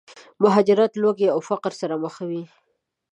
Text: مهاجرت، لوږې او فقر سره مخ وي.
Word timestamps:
مهاجرت، 0.43 0.91
لوږې 1.01 1.27
او 1.33 1.39
فقر 1.49 1.73
سره 1.81 1.95
مخ 2.03 2.15
وي. 2.29 2.43